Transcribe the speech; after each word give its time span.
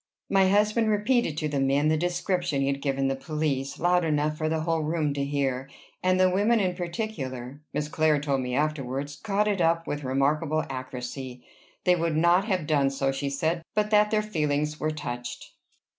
My 0.31 0.49
husband 0.49 0.89
repeated 0.89 1.37
to 1.37 1.47
the 1.47 1.59
men 1.59 1.89
the 1.89 1.95
description 1.95 2.61
he 2.61 2.65
had 2.65 2.81
given 2.81 3.07
the 3.07 3.15
police, 3.15 3.77
loud 3.79 4.03
enough 4.03 4.35
for 4.35 4.49
the 4.49 4.61
whole 4.61 4.79
room 4.81 5.13
to 5.13 5.23
hear; 5.23 5.69
and 6.01 6.19
the 6.19 6.27
women 6.27 6.59
in 6.59 6.73
particular, 6.75 7.61
Miss 7.71 7.87
Clare 7.87 8.19
told 8.19 8.41
me 8.41 8.55
afterwards, 8.55 9.15
caught 9.17 9.47
it 9.47 9.61
up 9.61 9.85
with 9.85 10.03
remarkable 10.03 10.65
accuracy. 10.71 11.45
They 11.83 11.95
would 11.95 12.17
not 12.17 12.45
have 12.45 12.65
done 12.65 12.89
so, 12.89 13.11
she 13.11 13.29
said, 13.29 13.61
but 13.75 13.91
that 13.91 14.09
their 14.09 14.23
feelings 14.23 14.79
were 14.79 14.89
touched. 14.89 15.53